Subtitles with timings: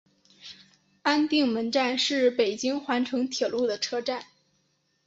[1.03, 4.25] 安定门站是北京环城铁路的车站。